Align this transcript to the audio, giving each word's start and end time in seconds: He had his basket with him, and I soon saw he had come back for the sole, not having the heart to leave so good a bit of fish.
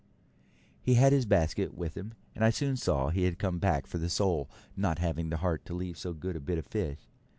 He 0.81 0.95
had 0.95 1.13
his 1.13 1.27
basket 1.27 1.75
with 1.77 1.95
him, 1.95 2.15
and 2.33 2.43
I 2.43 2.49
soon 2.49 2.75
saw 2.75 3.09
he 3.09 3.25
had 3.25 3.37
come 3.37 3.59
back 3.59 3.85
for 3.85 3.99
the 3.99 4.09
sole, 4.09 4.49
not 4.75 4.97
having 4.97 5.29
the 5.29 5.37
heart 5.37 5.63
to 5.67 5.75
leave 5.75 5.95
so 5.95 6.11
good 6.11 6.35
a 6.35 6.39
bit 6.39 6.57
of 6.57 6.65
fish. 6.65 7.01